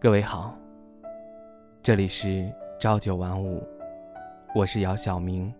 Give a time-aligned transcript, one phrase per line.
[0.00, 0.56] 各位好，
[1.82, 3.60] 这里是朝九晚五，
[4.54, 5.52] 我是姚晓明。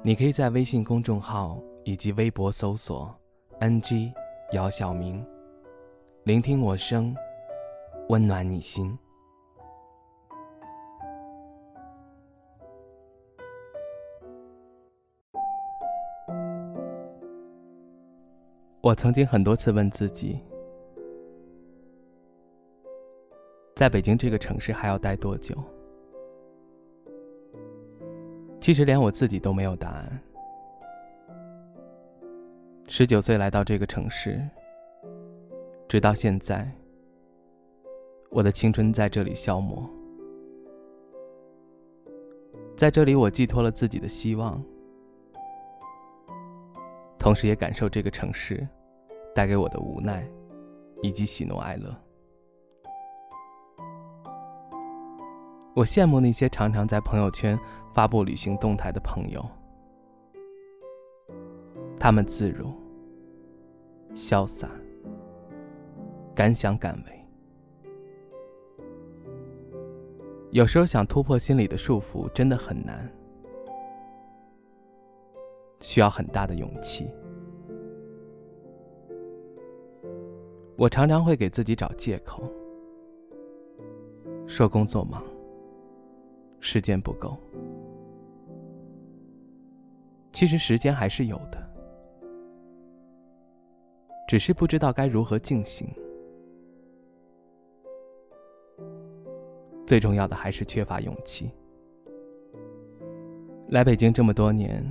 [0.00, 3.14] 你可以在微信公众号以及微博搜索
[3.60, 4.10] “ng
[4.52, 5.22] 姚晓明”，
[6.24, 7.14] 聆听我声，
[8.08, 8.98] 温暖你心。
[18.80, 20.42] 我曾经很多次问自己。
[23.74, 25.56] 在北京这个城市还要待多久？
[28.60, 30.20] 其实连我自己都没有答案。
[32.86, 34.40] 十九岁来到这个城市，
[35.88, 36.70] 直到现在，
[38.30, 39.90] 我的青春在这里消磨。
[42.76, 44.62] 在这里，我寄托了自己的希望，
[47.18, 48.66] 同时也感受这个城市
[49.34, 50.24] 带给我的无奈，
[51.02, 51.92] 以及喜怒哀乐。
[55.74, 57.58] 我羡慕那些常常在朋友圈
[57.92, 59.44] 发布旅行动态的朋友，
[61.98, 62.72] 他们自如、
[64.14, 64.70] 潇洒、
[66.32, 67.26] 敢想敢为。
[70.52, 73.10] 有时候想突破心里的束缚，真的很难，
[75.80, 77.10] 需要很大的勇气。
[80.76, 82.44] 我常常会给自己找借口，
[84.46, 85.20] 说工作忙。
[86.66, 87.36] 时间不够，
[90.32, 91.62] 其实时间还是有的，
[94.26, 95.86] 只是不知道该如何进行。
[99.86, 101.50] 最重要的还是缺乏勇气。
[103.68, 104.82] 来北京这么多年，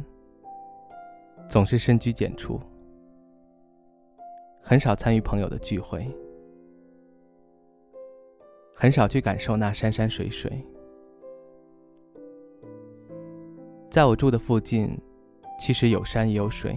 [1.49, 2.59] 总是深居简出，
[4.61, 6.07] 很少参与朋友的聚会，
[8.75, 10.63] 很少去感受那山山水水。
[13.93, 14.99] 在我住的附近，
[15.59, 16.75] 其实有山也有水，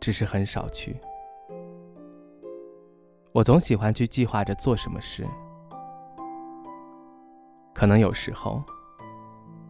[0.00, 0.96] 只是很少去。
[3.30, 5.24] 我总喜欢去计划着做什么事，
[7.72, 8.60] 可能有时候，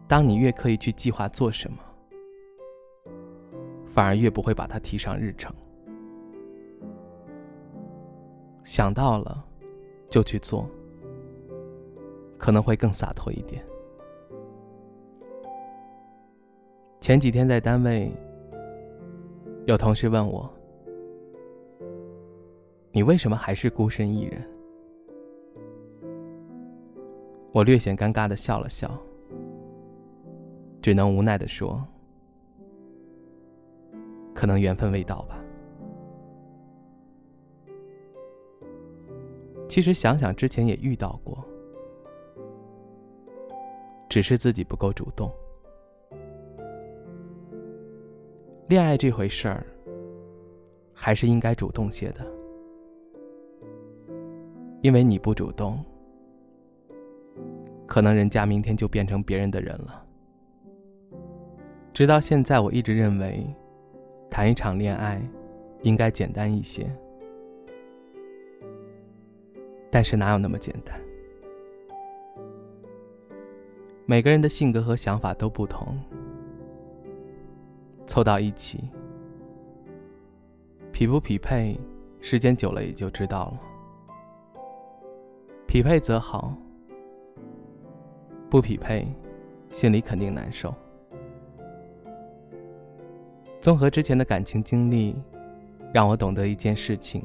[0.07, 1.77] 当你越刻意去计划做什么，
[3.87, 5.53] 反而越不会把它提上日程。
[8.63, 9.45] 想到了，
[10.09, 10.67] 就去做，
[12.39, 13.63] 可能会更洒脱一点。
[17.01, 18.11] 前几天在单位，
[19.65, 20.47] 有同事问我
[22.93, 24.39] ：“你为什么还是孤身一人？”
[27.51, 28.95] 我略显尴尬的笑了笑，
[30.79, 31.83] 只能无奈的说
[34.35, 35.43] ：“可能缘分未到吧。”
[39.67, 41.43] 其实想想之前也遇到过，
[44.07, 45.31] 只是自己不够主动。
[48.71, 49.65] 恋爱这回事儿，
[50.93, 52.25] 还是应该主动些的，
[54.79, 55.83] 因为你不主动，
[57.85, 60.05] 可能人家明天就变成别人的人了。
[61.91, 63.45] 直到现在，我一直认为，
[64.29, 65.21] 谈一场恋爱，
[65.81, 66.89] 应该简单一些，
[69.89, 70.97] 但是哪有那么简单？
[74.05, 75.99] 每个人的性格和想法都不同。
[78.11, 78.89] 凑到一起，
[80.91, 81.79] 匹不匹配，
[82.19, 83.61] 时间久了也就知道了。
[85.65, 86.53] 匹配则好，
[88.49, 89.07] 不匹配，
[89.69, 90.73] 心里肯定难受。
[93.61, 95.15] 综合之前的感情经历，
[95.93, 97.23] 让我懂得一件事情：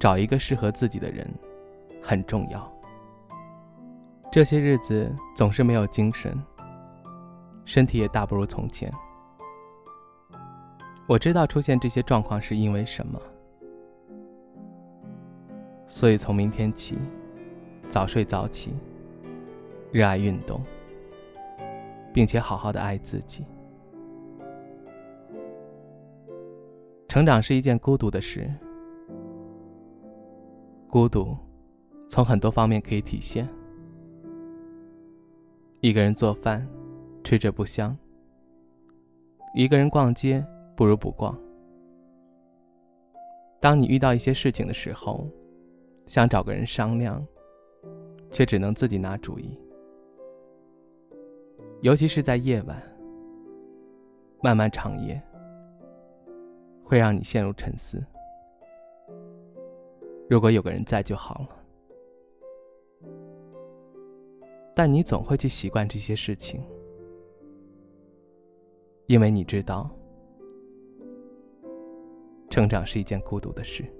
[0.00, 1.24] 找一个适合自己的人
[2.02, 2.68] 很重要。
[4.32, 6.36] 这些日子总是没有精神。
[7.68, 8.90] 身体也大不如从前。
[11.06, 13.20] 我知道出现这些状况是因为什么，
[15.86, 16.96] 所以从明天起，
[17.90, 18.72] 早睡早起，
[19.92, 20.62] 热爱运动，
[22.10, 23.44] 并且好好的爱自己。
[27.06, 28.50] 成长是一件孤独的事，
[30.88, 31.36] 孤独
[32.08, 33.46] 从很多方面可以体现。
[35.80, 36.66] 一个人做饭。
[37.28, 37.94] 吃着不香。
[39.52, 40.42] 一个人逛街
[40.74, 41.38] 不如不逛。
[43.60, 45.28] 当你遇到一些事情的时候，
[46.06, 47.22] 想找个人商量，
[48.30, 49.60] 却只能自己拿主意。
[51.82, 52.82] 尤其是在夜晚，
[54.42, 55.22] 漫漫长夜
[56.82, 58.02] 会让你陷入沉思。
[60.30, 61.48] 如果有个人在就好了。
[64.74, 66.62] 但你总会去习惯这些事情，
[69.08, 69.90] 因为你知道，
[72.50, 73.90] 成长是一件孤独的事。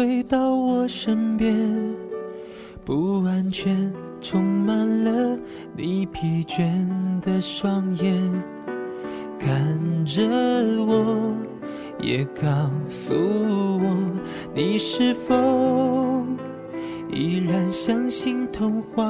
[0.00, 1.54] 回到我身边，
[2.86, 5.38] 不安全充满了
[5.76, 6.72] 你疲倦
[7.20, 8.32] 的双眼，
[9.38, 10.22] 看着
[10.86, 11.34] 我，
[12.00, 12.48] 也告
[12.88, 13.94] 诉我，
[14.54, 16.24] 你是否
[17.12, 19.04] 依然相信童话？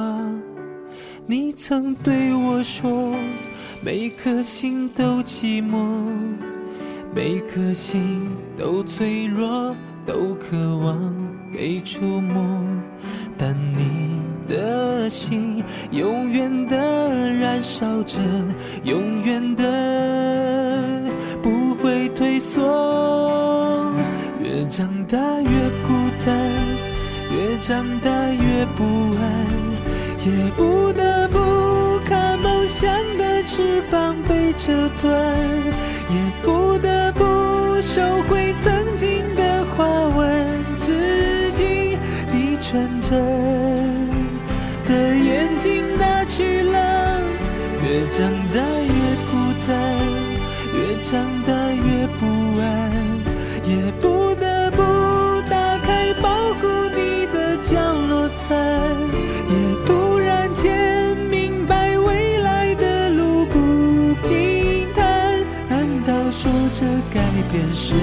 [1.25, 3.15] 你曾对我说，
[3.81, 5.79] 每颗心都寂寞。
[7.15, 9.75] 每颗心都脆弱，
[10.05, 10.97] 都渴望
[11.53, 12.43] 被触摸，
[13.37, 18.19] 但你的心永远的燃烧着，
[18.83, 21.03] 永远的
[21.41, 23.93] 不会退缩。
[24.41, 25.49] 越长大越
[25.85, 25.93] 孤
[26.25, 26.35] 单，
[27.29, 28.83] 越长大越不
[29.17, 29.45] 安，
[30.25, 31.37] 也不得不
[32.03, 35.37] 看梦想的翅膀被折断，
[36.09, 37.21] 也不得不。
[37.81, 37.99] 收
[38.29, 38.71] 回曾
[48.11, 48.91] 长大越
[49.31, 49.31] 孤
[49.65, 49.71] 单，
[50.73, 52.25] 越长大越不
[52.59, 52.91] 安，
[53.63, 54.81] 也不得不
[55.49, 58.57] 打开保护你的降落伞，
[59.47, 65.39] 也突然间明白未来的路不平坦。
[65.69, 67.95] 难道说这改变是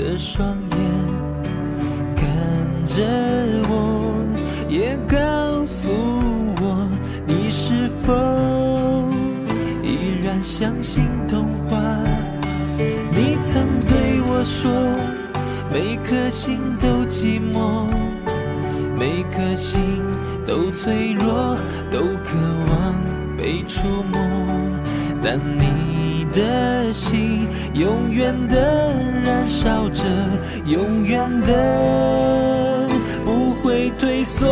[0.00, 0.78] 的双眼，
[2.16, 2.26] 看
[2.86, 3.04] 着
[3.68, 4.24] 我，
[4.66, 5.90] 也告诉
[6.62, 6.88] 我，
[7.26, 8.14] 你是否
[9.84, 11.76] 依然相信童话？
[13.14, 14.72] 你曾对我说，
[15.70, 17.86] 每颗心都寂寞。
[18.98, 19.80] 每颗心
[20.46, 21.56] 都脆弱，
[21.90, 22.38] 都渴
[22.70, 22.94] 望
[23.36, 24.18] 被触摸，
[25.22, 28.94] 但你的心永远的
[29.24, 30.02] 燃烧着，
[30.64, 32.88] 永远的
[33.24, 34.46] 不会退缩。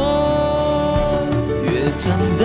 [1.65, 2.45] 越长大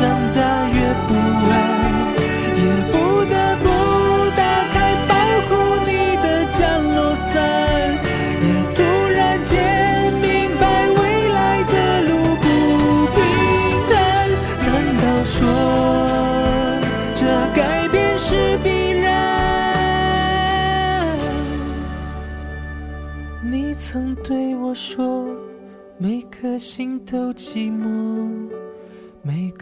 [0.00, 0.27] 越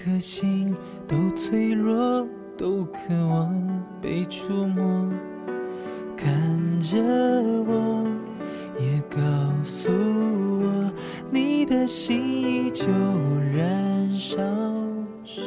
[0.07, 0.73] 颗心
[1.09, 5.11] 都脆弱，都渴望被触摸。
[6.17, 6.31] 看
[6.81, 6.97] 着
[7.67, 8.07] 我，
[8.79, 9.19] 也告
[9.65, 10.93] 诉我，
[11.29, 12.87] 你的心依旧
[13.53, 14.37] 燃烧
[15.25, 15.43] 着。